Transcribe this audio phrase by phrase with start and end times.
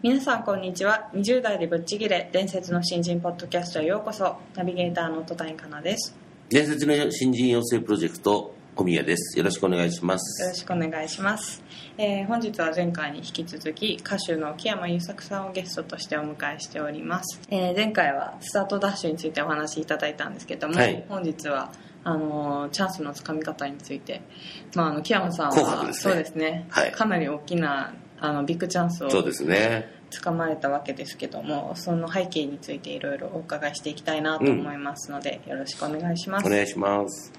[0.00, 1.10] 皆さんこんにちは。
[1.12, 4.36] 20代でぶっちぎれ伝説の新人ポッドキャストへようこそ。
[4.54, 6.16] ナビゲーターの戸谷香奈です。
[6.50, 9.36] 伝説の新人養成プロジェクト小宮です。
[9.36, 10.42] よろしくお願いします。
[10.44, 11.64] よろしくお願いします、
[11.98, 21.04] えー本日は前回に引き続き歌手の木山優作さんをゲストとしてお迎えしております、えー前回はスタートダッシュについてお話しいただいたんですけども、はい。
[21.08, 21.72] 本日は
[22.04, 24.22] あのーチャンスのつかみ方について、
[24.76, 25.92] まあ、あの木山さんはね。
[25.92, 26.92] そうですね、はい。
[26.92, 29.96] かなり大きなあのビッグチャンスをそうですね。
[30.10, 36.46] つかまれたわけですけどもその背景についていろいろお伺いしていきたいなと思いますので、よろしくお願いします。
[36.46, 37.32] お願いします。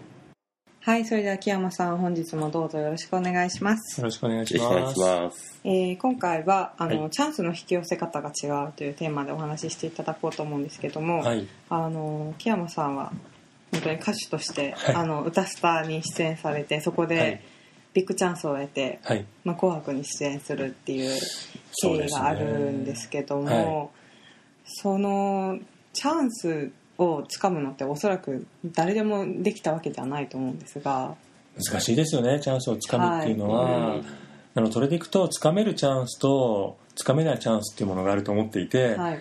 [0.82, 4.00] はいそれでは木山さん本日もどうぞよろしくお願いします。
[4.00, 5.60] よろしくお願いします。
[5.64, 7.10] えー今回はあの、はい。
[7.10, 11.48] チャンスの引き寄せ方が違うというテーマでお話ししていただこうと思うんですけども、はい。
[11.70, 13.12] あの木山さんは
[13.72, 14.96] 本当に歌手として、はい。
[14.96, 17.42] あの歌スターに出演されてそこで、はい
[17.94, 19.26] ビッグチャンスを得て、はい。
[19.44, 21.20] まあ、紅白に出演するっていう
[21.82, 23.90] 経緯があるんですけどもはい。
[24.66, 25.58] その
[25.94, 31.16] チャンスをつかむのっておそらく誰でもできたわけじゃないと思うんですが、
[31.56, 33.64] 難しいですよね、チャンスをつかむっていうのは。
[33.64, 34.04] はい。
[34.56, 39.20] あのそれでいくと、つかめるチャンスと、つかめないチャンスっていうものがあると思っていて、はい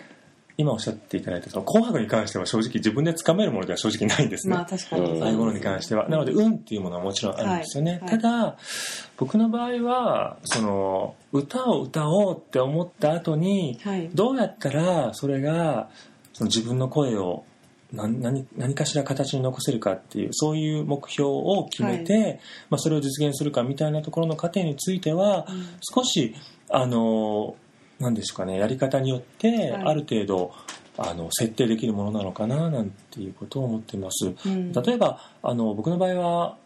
[0.59, 4.55] 今おっしゃっていただいた、その紅白に関しては正直自分でつかめるものでは正直ないんですね。
[4.55, 5.17] まあ確かに。
[5.17, 6.09] いうものに関しては。
[6.09, 7.99] なので、運っていうものはもちろんあるんですよね。
[8.01, 8.09] はい。
[8.09, 8.57] ただ、
[9.15, 14.09] 僕の場合は、その、歌を歌おうって思った後に、はい。
[14.13, 15.89] どうやったらそれが
[16.33, 17.45] その自分の声を
[17.93, 25.65] 何何何かしら形に残せるかっていうそういう目標を決めて、まあ、それを実現するかみたいなところの過程については、うん。
[25.81, 26.35] 少し
[26.69, 27.55] あの
[27.99, 29.83] 何ですかねやり方によってはい。
[29.85, 30.53] ある程度、
[30.97, 34.33] あの設定できるものなのかななんていうことを思っています。
[34.45, 34.73] うん。
[34.73, 36.57] 例えばあの僕の場合は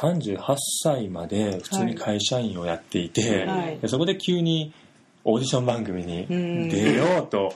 [0.00, 3.78] 38歳まで普通に会社員をやっていて、はい。
[3.78, 4.72] でそこで急に
[5.24, 6.68] オーディション番組にうん。
[6.68, 7.52] 出ようと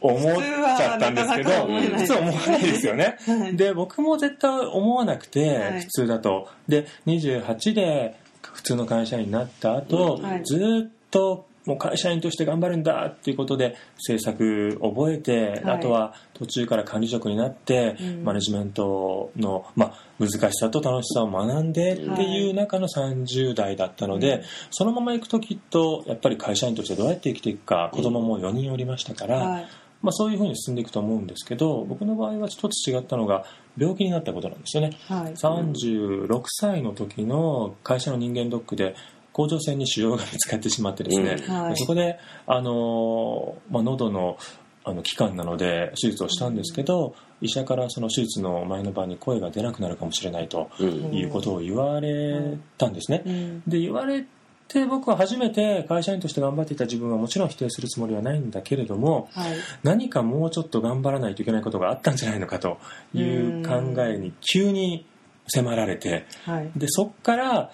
[0.00, 0.36] 思っ
[0.76, 1.50] ちゃったんですけど
[1.96, 3.16] 普通思わないですよね。
[3.26, 3.56] はい。
[3.56, 5.80] で僕も絶対思わなくて、はい。
[5.80, 6.48] 普通だと。
[6.68, 10.44] で28で普通の会社員になった後、はい。
[10.44, 15.76] ずっともう会社員として頑張るんだっていうことで制作覚えて、はい。
[15.76, 18.24] あとは途中から管理職になって、うん。
[18.24, 24.42] マネジメントの、まあ、難しさと楽しさを学んでっていう中の30代だったので、うん。
[24.70, 29.68] そのまま行くときっとやっぱり会社員としてどうやって生きていくか子供も4人おりましたから、はい。
[30.02, 33.44] まあ、そういうふうに進んでいくと思うんですけど僕の場合は一つ違ったのが
[33.78, 34.96] 病気になったことなんですよね。
[35.08, 35.32] はい。
[35.34, 38.94] 36歳の時の会社の人間ドックで
[39.36, 41.54] 甲状腺に腫瘍が見つかってしまってですね、うん。
[41.64, 41.76] はい。
[41.76, 44.38] そこで、あのまあ、喉の
[44.82, 51.12] あの期間なので手術をしたんですけど、医者からその手術の前の晩に声が出なくなるかもしれないとうん。
[51.12, 53.62] いうことを言われたんですね、うん。
[53.66, 54.24] で言われ
[54.68, 59.56] て僕は初めて会社員として頑張っていた自分はもちろん否定するつもりはないんだけれどもはい。
[59.82, 62.78] 何かもうちょっと頑張らないといけないことがあったんじゃないのかと
[63.12, 65.04] いう考えに急に
[65.48, 66.70] 迫られてはい。
[66.76, 67.70] でそっから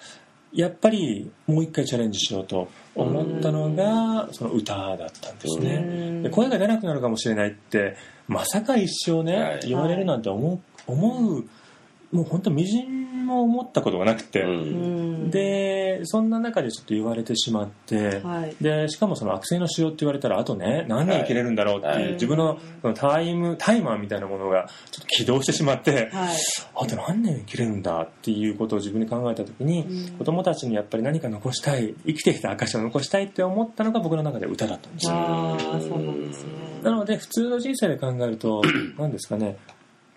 [0.53, 5.75] やっぱりもう一回チャレンジしようと思ったのがその歌だったんですね。
[5.75, 6.23] うん。
[6.23, 7.95] で声が出なくなるかもしれないって
[8.27, 9.59] まさか一生ね、はい。
[9.67, 11.45] 言われるなんて思う思う
[12.11, 14.45] もう本当みじんも思ったことがなくて、
[15.29, 18.55] でそんな中でちょっと言われてしまって、はい。
[18.61, 22.13] でしかもその悪性の腫瘍って言われたらあとね何年生きれるんだろうっていう、はい。
[22.13, 26.35] 自分のそのタイムタイマーみたいなものがちょっと起動してしまって、はい。
[26.75, 30.17] あと何年生きれるんだっていうことを自分に考えた時に、うん。
[30.17, 35.13] 子供たちにやっぱり何か残したい生きてきた証を残したいって思ったのが僕の中で歌だったんですよ。
[35.13, 36.73] ああそうなんですね。
[36.83, 38.61] なので普通の人生で考えると
[38.99, 39.57] 何ですかね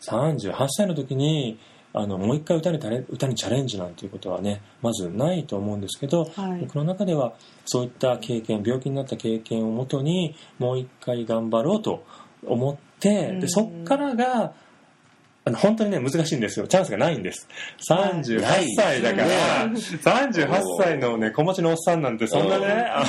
[0.02, 1.58] 38歳の時に
[1.98, 6.60] あのもう一回歌にタレ歌にチャレンジなんていうことはねまずないと思うんですけど、はい。
[6.60, 7.32] 僕の中では
[7.64, 12.04] そういった経験病気になった経験をもとにもう一回頑張ろうと
[12.46, 13.40] 思って、うん。
[13.40, 14.52] でそっからが
[15.46, 16.66] あの本当にね難しいんですよ。
[16.66, 17.48] チャンスがないんです。
[17.88, 23.04] 38歳だから、38歳のね子持ちのおっさんなんてそんなね、あ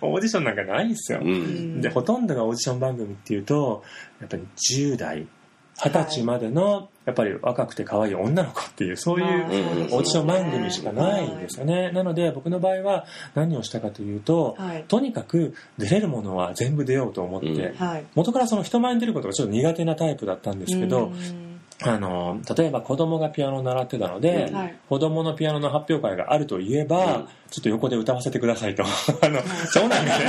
[0.00, 1.80] のオーディションなんかないんですよ、うん。
[1.80, 3.82] でほとんどがオーディション番組っていうと
[4.20, 4.46] やっぱり
[4.78, 5.26] 10代
[5.82, 11.90] 二十歳までのやっぱり若くて可愛い女の子っていうそういうオーディション番組しかないんですよね。
[11.92, 14.84] なので僕の場合は何をしたかというとはい。
[14.84, 17.74] とにかく出れるものは全部出ようと思って、
[18.14, 21.49] 元からその人前に出ることがちょっと苦手なタイプだったんですけど、うん
[21.82, 24.76] あの例えば子供がピアノを習ってたので、うんはい。
[24.88, 27.28] 子供のピアノの発表会があるといえば、うん。
[27.50, 28.84] ちょっと横で歌わせてくださいと。
[29.22, 29.40] あの
[29.72, 30.24] 長男がね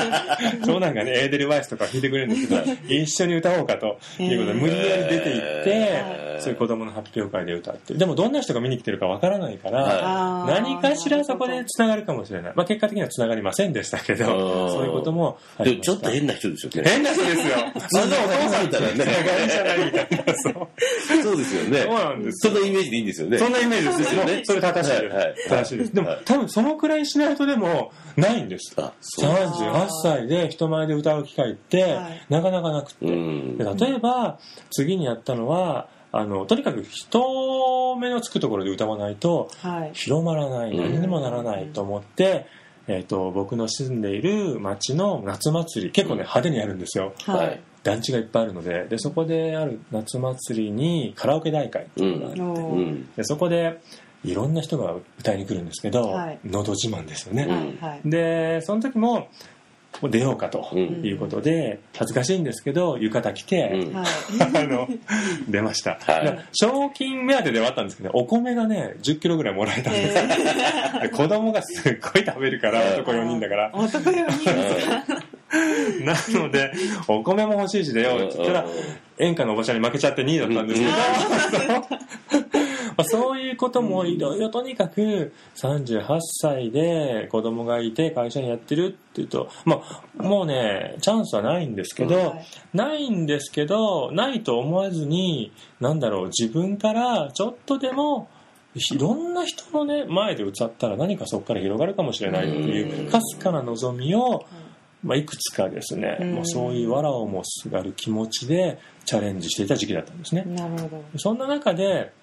[0.65, 7.93] 長男がねエーデルワイスとか弾いてくれるんですけど 一緒に歌おうかということで無理やり出て行って、そういう子供の発表会で歌って。
[7.93, 14.69] でもどんな人が見に来てるかわからないから、何かしらそこでつながるかもしれない、まあ、結果的にはつながりませんでしたけどうん。
[14.71, 15.93] そういうこともあでりました。
[15.93, 16.89] もちょっと変な人ですよね。
[16.89, 21.81] 変な人ですよあんなお父さんとつながりじゃないみたいなそうそうですよね。
[21.81, 23.37] そうなんですそんなイメージでいいんですよね。
[23.37, 24.41] そんなイメージですよね。
[24.43, 25.49] それ正しい。
[25.49, 25.93] 正しいです。
[25.93, 28.73] でも、はい多分そのくらいしないとでもないんです。
[28.77, 29.29] あそう。
[29.29, 32.25] 38歳で人前で歌う機会って、はい。
[32.29, 33.05] なかなかなくて。
[33.05, 34.39] 例えば、
[34.71, 39.91] 次にやったのは、あの、とにかく人目のつくところで歌わないとはい。
[39.93, 40.77] 広まらない、うん。
[40.77, 42.45] 何にもならないと思って、
[42.87, 47.13] えっ、と、僕の住んでいる町の夏祭り、結構ね、派手にやるんですよ。
[47.25, 47.55] ははい。
[47.55, 47.59] い。
[47.83, 53.09] 団地がいっぱいあるので、で、そこである夏祭りにカラオケ大会っていうのがあって、おうーん。
[53.15, 53.79] でそこで
[54.23, 56.39] いろんな人が歌いに来るんですけど、はい。
[56.45, 58.01] のど自慢ですようね、んはい。
[58.05, 59.29] でその時も
[60.09, 61.05] 出ようかとうん。
[61.05, 64.87] いうことで恥ずかしいんですけど浴衣着て、 あの
[65.47, 66.25] 出ました、はい。
[66.25, 70.17] で賞金目当てではあったんですけどお米がね1 0キロぐらいもらえたんです。
[70.17, 70.23] よ、
[71.03, 73.71] で子供がすっごい食べるからはい男4人だから。
[73.73, 75.23] 男4人ですか？
[76.05, 76.71] なので
[77.09, 78.65] お米も欲しいし出ようって言ったら
[79.19, 80.87] 演歌のおばちゃんに負けちゃって2位だったんですけ
[81.67, 82.49] ど、
[82.97, 89.81] まあそういうこともいろいろとにかく38歳で子供がいて会社にやってるっていうと、ま
[90.19, 92.45] あ、もうねチャンスはないんですけど、はい。
[92.73, 98.29] ないんですけどないと思わずになんだろう自分からちょっとでも
[98.73, 104.45] いろんな人のね前で歌ったら何かそこから広がるかもしれないっていうかすかな望みを、
[105.03, 106.33] まあ、いくつかですね、うん。
[106.35, 110.43] もうそういう藁をもすがる気持ちでチャレンジしていた時期だったんですね。
[110.45, 111.03] なるほど。
[111.17, 112.13] そんな中で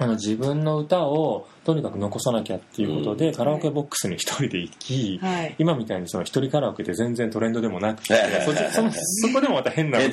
[0.00, 3.34] あの自分の歌をとにかく残さなきゃっていうことで、うん。
[3.34, 5.54] カラオケボックスに一人で行き、はい。
[5.58, 10.10] 今みたいにその一人カラオケって全然トレンドでもなくて、はいはいはいそそこでもまた変なそう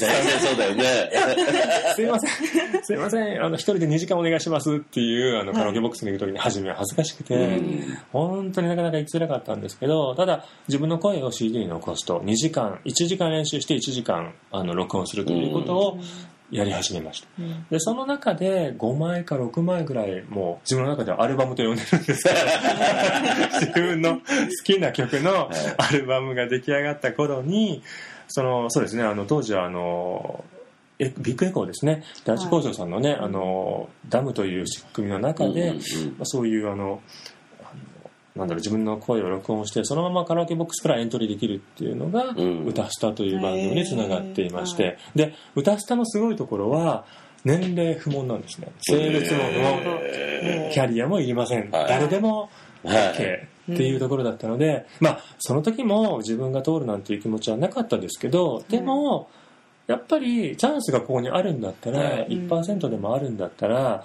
[0.58, 0.84] だよね。
[1.96, 7.98] すいません、すいません、あの、一人で2時間お願いしますっていう、あの、カラオケボックスに行くときに、初めは恥ずかしくて、うん。
[8.12, 16.00] 本当になかなか行きづらかったんですけど、ただ、自分の声を CD に残すと、2時間、1時間練習して1時間、あの、録音するということを
[16.52, 17.28] やり始めました。
[17.40, 22.36] うんで、その中で5枚か6枚ぐらい、もう自分の中ではアルバムと呼んでるんですけど、
[23.60, 24.22] 自分の好
[24.64, 27.82] きな曲のアルバムが出来上がった頃に、
[28.28, 30.44] その、そうですね、あの、当時はあの、
[30.98, 32.04] えビッグエコーですね。
[32.24, 35.80] 第一工場さんのね、あの、ダムという仕組みの中で、うんうんま
[36.22, 37.02] あ、そういうあの
[38.36, 42.66] なんだろう、自分の声を録音して、そのままカラオケボックスからエントリーできるっていうのが、うん。
[42.66, 47.06] 歌スタという番組につながっていまして、で、歌スタのすごいところは、
[47.46, 48.68] 年齢不問なんですね。
[48.82, 50.00] 性別も不問。
[50.02, 51.70] へキャリアもいりません。
[51.70, 51.88] はい。
[51.88, 52.50] 誰でも
[52.84, 53.14] はい。
[53.14, 59.30] OK っていうところだったので、まあ、その時も自分が通るなんていう気持ちはなかったですけど、でも、
[59.88, 62.28] やっぱりチャンスがここにあるんだったら、はい。
[62.30, 64.04] 1%でもあるんだったら、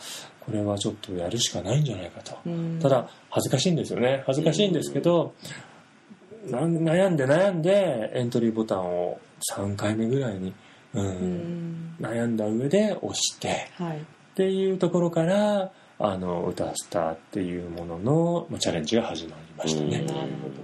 [0.50, 2.36] これはちょっとやるしかないんじゃないかと。
[2.44, 2.78] うん。
[2.80, 4.24] ただ、恥ずかしいんですよね。
[4.26, 5.34] 恥ずかしいんですけど、
[6.46, 9.20] な悩んで悩んでエントリーボタンを
[9.54, 10.54] 3回目ぐらいに、
[10.94, 11.96] うんうん。
[12.00, 13.98] 悩んだ上で押して、はい。
[13.98, 14.00] っ
[14.34, 20.06] ていうところからあの歌スターっていうもののまあチャレンジが始まりましたね。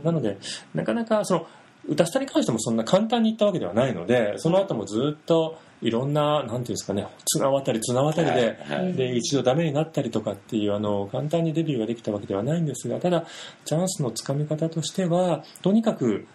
[0.03, 0.39] なので
[0.75, 1.47] なかなかその
[1.87, 8.93] 歌スタに関してもそんな簡単にいったわけではないのでその後もずっといろんななんていうんですかね綱渡り綱渡りで,、はいはい。
[8.95, 13.25] で一度ダメになったりとかっていうあの簡単にデビューができたわけではないんですがただ
[13.65, 16.27] チャンスのつかみ方としてはとにかく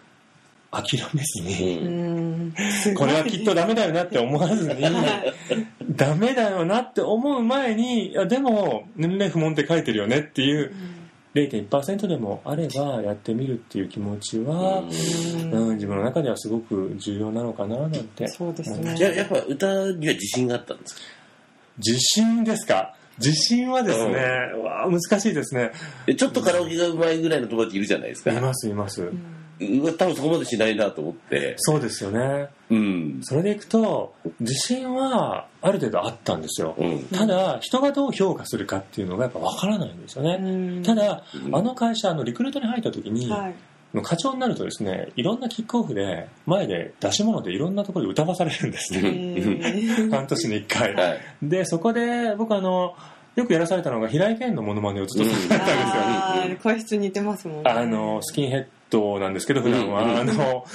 [0.72, 2.54] 諦めずに、
[2.96, 4.82] これはきっとダメだよなって思わずに、
[5.90, 10.72] ダメだよなって思う前に、いやでも、年齢不問って書いてるよねっていう、
[11.34, 18.28] 0.1%でもあればやってみるっていう気持ちは、うんうん、自分の中ではすごく重要なのかななんて。
[18.28, 21.02] そうですねじゃあやっぱ歌には自信があったんですか？
[21.78, 22.96] 自信ですか？
[23.18, 24.16] 自信はですね、
[24.56, 25.72] うわあ難しいですね。
[26.08, 28.32] えちょっとカラオケがうまいぐらいの友達いるじゃないですか。
[28.32, 29.04] いますいます。
[29.04, 29.12] うわ
[29.98, 31.56] 多分そこまでしないなと思って。
[31.58, 32.48] そうですよね。
[32.70, 33.20] うん。
[33.22, 36.76] それでいくと、自信はある程度あったんですよ。
[36.78, 37.04] うん。
[37.06, 40.38] ただ、人がどう評価するかっていうのがやっぱ分からないんですよね。
[40.42, 43.56] うんただ、うんあの会社、あのリクルートに入った時に、はい
[43.94, 51.20] の課長になるとですねいろんなキックオフで前で出し物でいろんんなところで歌わされるんですへねー半年に1回はい。
[51.42, 52.96] でそこで僕あの
[53.36, 55.68] よくやらされたのが平井堅のモノマネをずっとされたん
[56.40, 60.66] ですよ、声質似てますもんねあのスキンヘッドなんですけど普段は、うんあの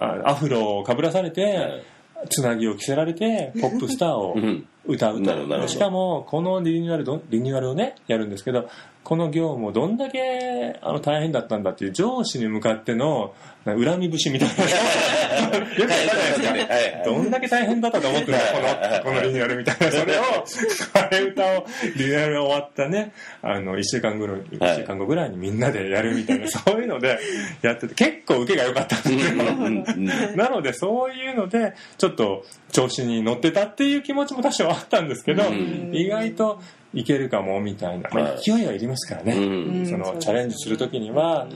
[0.00, 1.84] あアフロをかぶらされて、
[2.28, 4.66] つなぎを着せられてポップスターをうん。
[4.88, 5.68] 歌うと。
[5.68, 8.68] しかもこのリニューアルどリニューアルをねやるんですけど
[9.06, 14.54] この業務をどんだけあの大変だったんだっていう上司に向かっての恨み節みたいな。
[14.66, 15.96] よくあ
[16.36, 19.92] るじゃないですかどんだけ大変だったと思ってるんだこのこのリニューアルみたいな。
[19.92, 20.22] それを。
[20.44, 27.20] 替え歌をリニューアルが終わったねあの1週間後の一週間後ぐらいにみんなでやるみたいな、 そういうので
[27.62, 30.06] やってて結構受けが良かったんですよ、うんうんうん。
[30.34, 35.90] なのでそういうのでちょっと調子に乗ってたっていう気持ちも多少あったんですけど、うん。
[35.94, 36.60] 意外と
[36.96, 39.86] いけるかもみたいな、まあはい勢いはいりますからね、うん。
[39.86, 41.46] そのチャレンジする時には、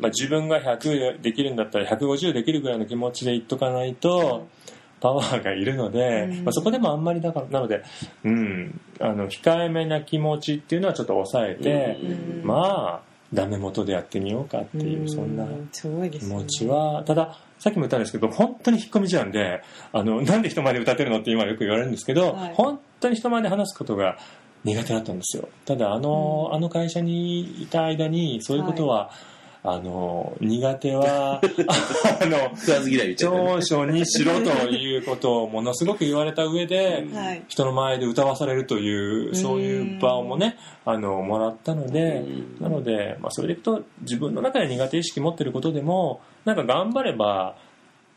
[0.00, 4.46] まあ、自分が100できるんだったら150できるぐらいの気持ちでいっとかないと
[5.00, 6.44] パワーがいるので、うん。
[6.44, 7.82] まあ、そこでもあんまりだからなので、
[8.24, 12.46] うん、あの控えめな気持ちっていうのはちょっと抑えて、うん。
[12.46, 17.04] まあダメ元でやってみようかっていう、そんな気持ちは。
[17.06, 22.54] たださっきも言ったんですけど本当に引っ込み思案であのなんで人前で歌ってるのって今よく言われるんですけど、はい。
[22.54, 24.18] 本当に人前で話すことが
[24.64, 25.48] 苦手だったんですよ。
[25.64, 26.56] ただあの,、うん。
[26.56, 29.10] あの会社にいた間にそういうことは、
[29.62, 31.40] あの苦手は
[32.20, 32.50] あの。
[33.16, 37.42] 長所にしろということをものすごく言われた上で、はい。
[37.48, 42.56] 人の前で歌わされるというそういう場をもねあのもらったのでうん。
[42.60, 47.56] なので、まあ、それでいくと自分の中で苦手意識持ってることでもなんか頑張れば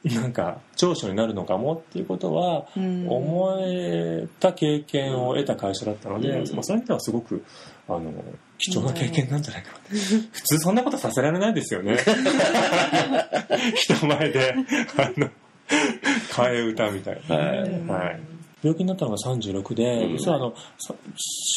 [0.03, 3.07] なんか長所になるのかもっていうことはうん。
[3.10, 6.55] 思えた経験を得た会社だったので、うん。
[6.55, 7.43] まあ、そういう意味ではすごく
[7.88, 8.12] あの
[8.57, 9.77] 貴重な経験なんじゃないかな。
[10.31, 11.98] 普通そんなことさせられないですよね。
[13.75, 14.55] 人前で
[14.98, 15.29] あの
[16.31, 17.36] 替え歌みたいな。
[17.36, 17.57] はい
[17.88, 18.32] はい
[18.63, 20.17] 病気になったのが36で、うん。
[20.17, 20.93] 実はあのさ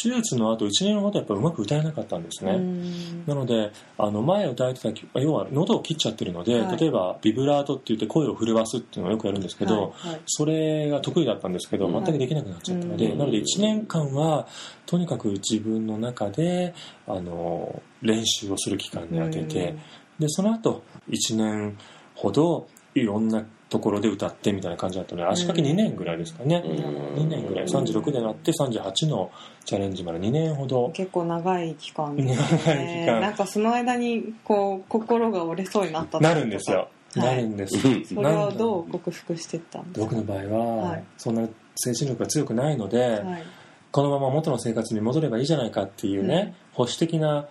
[0.03, 3.25] 手術の後1年ほどやっぱうまく歌えなかったんですね、うん。
[3.25, 6.77] なのであの前歌えてた曲要は喉を切っちゃってるので、はい。
[6.77, 10.21] 例えばビブラートって言って声を震わすっていうのをよくやるんですけど、はいはい。
[10.25, 12.03] それが得意だったんですけどうん。
[12.03, 13.17] 全くできなくなっちゃったので、うん。
[13.17, 14.47] なので1年間は
[14.85, 16.73] とにかく自分の中で
[17.07, 19.75] あの練習をする期間に当てて、
[20.19, 21.77] でその後1年
[22.15, 22.67] ほど
[22.99, 27.23] いろんなところで歌ってみたいな感じだったので足掛け2年ぐらいですかね、うん。
[27.23, 27.65] 2年ぐらい。
[27.65, 29.31] 36でなって38の
[29.65, 30.89] チャレンジまで2年ほど。
[30.91, 32.23] 結構長い期間で。
[32.23, 33.19] すね長い期間。
[33.19, 37.25] なんかその間にこう心が折れそうになったなるんですよ、はい。
[37.25, 38.05] なるんです、うん。
[38.05, 40.15] それはどう克服していったんですか？
[40.15, 41.03] 僕の場合は、はい。
[41.17, 43.43] そんな精神力が強くないので、はい。
[43.91, 47.47] このまま元の生活に戻ればいいじゃないかっていうね、保守的な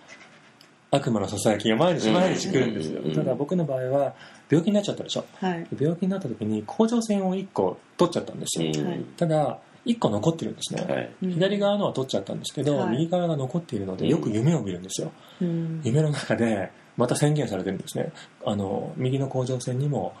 [0.89, 3.13] 悪魔のささやきが毎日毎日来るんですよ、うん。
[3.13, 4.13] ただ僕の場合は
[4.49, 5.25] 病気になっちゃったでしょ。
[5.39, 5.67] はい。
[5.77, 8.71] 病気になった時に甲状腺を1個取っちゃったんですよ、
[9.17, 11.09] ただ1個残ってるんですね、はい。
[11.23, 12.89] うん左側のは取っちゃったんですけど、はい。
[12.91, 15.81] 右側が残っているのでよく夢を見るんですよ、うん。
[15.83, 18.11] 夢の中でまた宣言されてるんですね。
[18.45, 20.13] あの右の甲状腺にも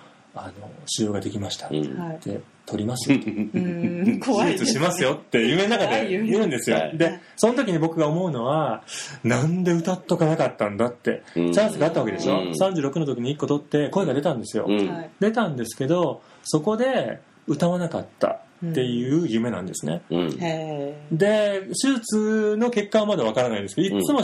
[0.43, 1.97] あの腫瘍ができました、うん。
[1.97, 3.25] はいで取りますよと。
[3.27, 4.19] うん。
[4.23, 6.97] 怖い手術しますよって夢の中で言うんですよ、はい。
[6.97, 8.83] でその時に僕が思うのは
[9.23, 11.53] なんで歌っとかなかったんだってうん。
[11.53, 12.51] チャンスがあったわけでしょ、うん。
[12.51, 14.67] 36の時に1個取って声が出たんですよ、
[15.21, 20.37] 出たんですけどそこで歌わなかったっていう夢なんですね、うん。
[20.39, 24.21] へで手術の結果はまだわからないんですけどいつも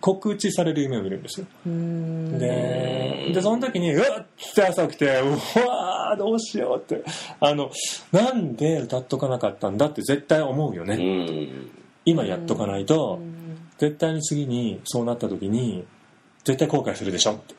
[0.00, 2.38] 告知される夢を見るんですよ、ーうん。
[2.38, 5.30] ででその時にうわっって朝起きてう
[5.68, 7.04] わーどうしようって。
[7.40, 7.70] あの
[8.12, 11.70] なんで歌っとかなかったんだって絶対思うよね、うん。
[12.04, 13.68] 今やっとかないと、うん。
[13.78, 15.84] 絶対に次にそうなった時に
[16.44, 17.54] 絶対後悔するでしょって。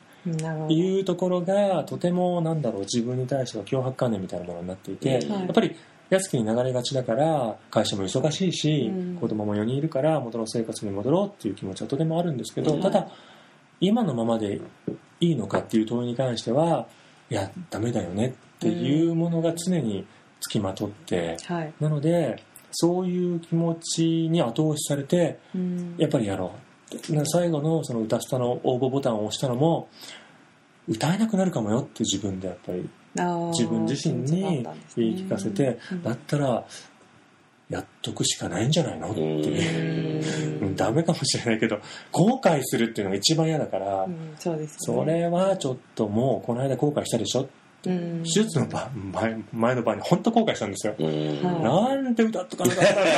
[0.68, 5.32] いうところがとてもなんだろう自分に対しては脅迫観念みたいなものになっていて、うん。
[5.32, 5.74] やっぱり
[6.10, 9.16] 安きに流れがちだから会社も忙しいし、うん。
[9.16, 13.08] 子供も4人いるから元の生活に戻ろうっていう気持ちはとてもあるんですけど、うんただ
[13.80, 14.60] 今のままで
[15.20, 16.88] いいのかっていう問いに関しては
[17.30, 20.04] いやダメだよねっていうものが常に
[20.40, 21.72] つきまとって、はい。
[21.78, 25.94] なのでそういう気持ちに後押しされてうん。
[25.98, 26.52] やっぱりやろ
[26.90, 29.88] う最後のその歌スタの応募ボタンを押したのも
[30.88, 32.88] 歌えなくなるかもよって自分でやっぱり
[33.50, 34.66] 自分自身に
[34.96, 36.64] 言い聞かせてうんだったら
[37.68, 40.18] やっとくしかないんじゃないのってい
[40.70, 40.74] う。
[40.74, 41.80] ダメかもしれないけど
[42.12, 47.48] 後悔するっていうのが一番嫌だからうんそれはちょっともうこの間後悔したでしょ
[48.22, 53.10] 手術の場前前の晩に本当後悔したんですよ、なんで歌っとかなかったんだって。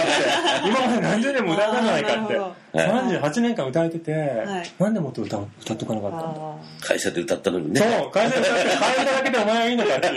[0.68, 2.36] 今まで何十年も歌えたじゃないかって。
[2.36, 4.82] あーなる38年間歌えてて、い。
[4.82, 7.80] なんでもっと歌歌っとかなかったんだあ会社で歌ったのにね。
[7.80, 10.06] そう、会社で歌って、替え歌だけでお前はいいのかって。
[10.06, 10.14] いう。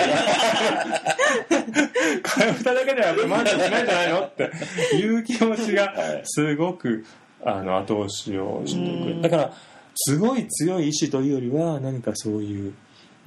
[2.22, 4.52] 替え歌だけでは満足しないんじゃないのって。
[4.96, 5.94] いう気持ちが、
[6.26, 7.06] すごく、
[7.44, 9.16] あの、後押しをしてくうん。
[9.16, 9.22] る。
[9.22, 9.52] だから、
[9.96, 12.74] すごい強い意志というよりは、何かそういう、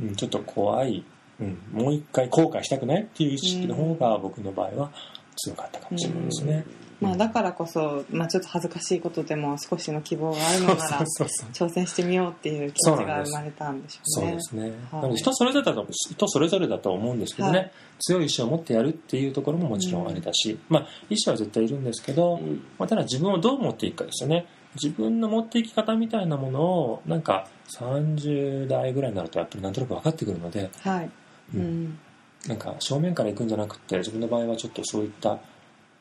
[0.00, 1.04] うん、ちょっと怖い、
[1.40, 4.90] うん、もう一回後悔したくないっていう意識の方が、僕の場合は
[5.36, 6.64] 強かったかもしれないですね。
[7.00, 14.32] まあだからこそ、まあ、ちょっと恥ずかしいことでも少しの希望があるのならそうそうそう挑戦してみようっていう気持ちが生まれたんでしょそううね。
[14.34, 14.72] ですね。
[15.14, 17.72] 人それぞれだと人それぞれだと思うんですけどね、はい。
[18.00, 22.64] 強い意志を持ってやるっていうところももちろんあれだし、まあ意志は絶対いるんですけど、うん。
[22.78, 24.46] まあ、ただ自分をどう持っていくかですよね。
[24.82, 27.46] 自分の持っていき方みたいなものをなんか
[27.78, 31.10] 30代ぐらいになるとやっぱりなんとなく分かってくるので、はい、
[31.54, 31.84] ううん。
[31.84, 31.98] ん
[32.48, 35.38] なんか正面から行くんじゃなくて自分の場合はちょっとそういった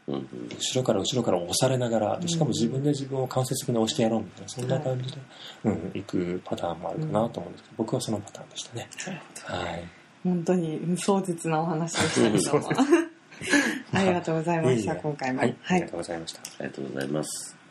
[0.08, 5.18] うん後ろから後ろから押されながらしかも自分で自分を間接的に押してやろうみたいなそんな感じで、
[5.64, 8.90] うん、行くパターンもあるかなと思うんですけど僕はそのパターンでしたね。
[9.46, 9.84] はい。
[10.24, 12.08] 本当に壮絶なお話で
[12.40, 12.70] したけど。
[12.70, 12.70] も
[13.94, 15.40] ありがとうございました今回も。
[15.40, 15.80] はい、あはい。
[15.80, 16.42] りがとうございました。
[16.42, 17.65] ありがとうございます。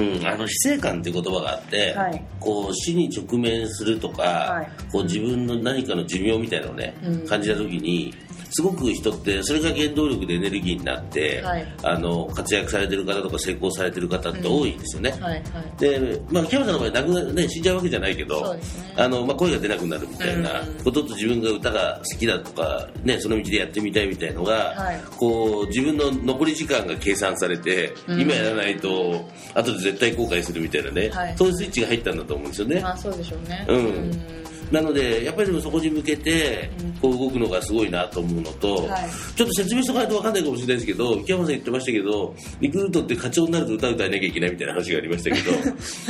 [0.00, 2.24] うん、あの死生観っていう言葉があって、はい。
[2.38, 4.70] こう死に直面するとか、はい。
[4.92, 7.26] こう自分の何かの寿命みたいなのをね、うん。
[7.26, 8.14] 感じた時に
[8.56, 11.66] すごく人ってそれが原動力でエネルギーになって、はい。
[11.82, 15.10] あの活躍されてる方とか成功されてる方って多いんですよね。
[15.10, 15.42] はいはい。
[15.78, 18.62] で、まあ、キャメさんの場合亡くなるね死んじゃうわけじゃないけど、ね。
[18.96, 25.00] あのまあ、声が出なくなるみたいなうんことと自分が歌が好きだとか、ね、その道でやってみたいみたいのが、はい。
[25.18, 28.20] こう自分の残り時間が計算されて、うん。
[28.22, 29.22] 今やらないと
[29.52, 31.36] 後で絶対後悔するみたいなね、はい。
[31.36, 32.80] そういうスイッチが入ったんだと思うんですよね。
[32.80, 33.66] まあそうでしょうね。
[33.68, 36.70] うんなのでやっぱりでもそこに向けて
[37.00, 39.10] こう動くのがすごいなと思うのと、はい。
[39.36, 45.52] ちょっと説明しとかないと分かんないかもしれないですけど木山さん言ってましたけどリクルートって課長になると歌歌いなきゃいけないみたいな話がありましたけど、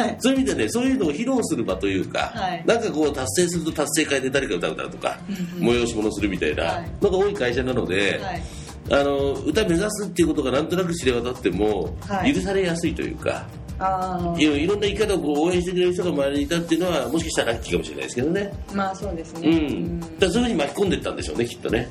[0.03, 0.17] はい。
[0.19, 2.65] そういう意味でねそういうのを披露する場というか、はい。
[2.67, 5.19] なんかこう達成すると達成会で誰か歌う歌うとか、
[5.59, 6.91] 催し物するみたいなはい。
[7.03, 8.43] のが多い会社なので、はい。
[8.89, 12.33] あの歌目指すっていうことがなんとなく知れ渡っても、はい。
[12.33, 13.47] 許されやすいというか。
[13.79, 18.53] あいろいろんな生き方をこう応援してくれる人が周りにいたっていうのはもしかしたらラッキーかもしれないですけどね。
[18.71, 19.49] あまあそうですね。
[19.49, 20.19] うん。
[20.19, 21.89] だそういうふうに巻き込んでいったんでしょうね、きっとね。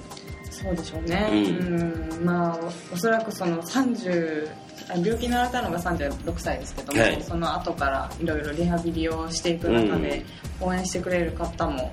[0.50, 2.24] そうでしょうね、ううん。
[2.24, 2.60] んまあ
[2.91, 4.50] おおそらくその30
[4.89, 7.21] あ病気になられたのが36歳ですけども、はい。
[7.21, 10.26] その後からいろいろリハビリをしていく中で
[10.62, 11.91] 応援してくれる方も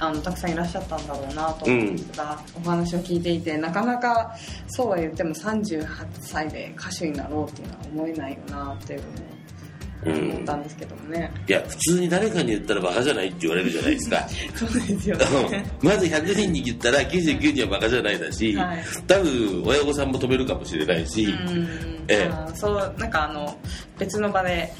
[0.00, 4.34] あのたくさんいらっしゃったんだろうなと思うんですが、お話を聞いていてなかなか
[4.68, 5.86] そうは言っても38
[6.20, 14.28] 歳で歌手になろうっていうのは思えないよなっていうふうに思ったんですけどもね、いや、普通に誰かに言ったらバカじゃないって言われるじゃないですか。
[14.54, 15.50] そうですようん。
[15.50, 18.84] ねまず100人に言ったら99人はバカじゃないだし、はい。
[19.06, 21.68] 多分親御さんも止めるかもしれないし、うん。
[22.06, 22.56] ええ。
[22.56, 23.58] そうなんかあの
[23.98, 24.72] 別の場で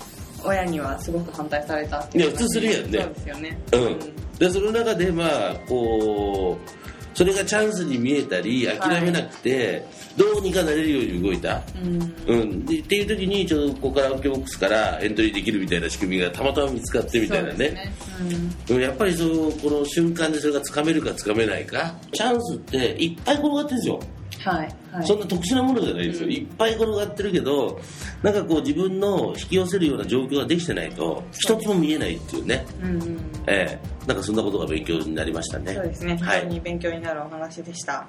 [0.44, 3.02] 親にはすごく反対されたっていういや普通するやんね。
[3.02, 3.58] そうですよね。
[3.72, 3.98] うん、
[4.38, 6.78] でその中でまあこう
[7.18, 9.84] それがチャンスに見えたり諦めなくて、
[10.16, 12.14] どうにかなれるように動いた、うん。
[12.28, 17.56] うん、でっていう時にちょっとここからオケボックスからエントリーできるみたいな仕組みがたまたま見つかってみたいなね。
[17.56, 18.52] ですね。
[18.70, 18.80] うん。
[18.80, 25.06] やっぱりそうこの瞬間でそれがつかめるかつかめないかチャンスっていっぱい転がってるんですよ、うんはいはい。
[25.06, 26.32] そんな特殊なものじゃないですよ、うん。
[26.32, 27.80] いっぱい転がってるけど
[28.22, 34.06] なんかこう自分の引き寄せるような状況ができてないと一つも見えないっていうね、うんうんええ。
[34.06, 35.74] なんかそんなことが勉強になりましたね。
[35.74, 36.16] そうですね。
[36.22, 36.40] はい。
[36.40, 38.06] 非常に勉強になるお話でした、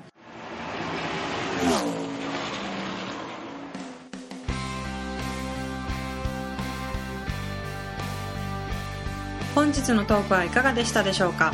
[9.56, 11.54] 本日のトークはいかがでしたでしょうか？